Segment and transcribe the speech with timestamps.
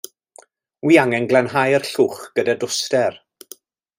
[0.87, 3.23] Wi angen glanhau'r llwch gyda dwster.